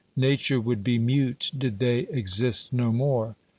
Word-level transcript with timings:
Nature 0.17 0.59
would 0.59 0.83
be 0.83 0.97
mute 0.97 1.51
did 1.55 1.77
they 1.77 2.07
exist 2.09 2.73
no 2.73 2.91
more. 2.91 3.35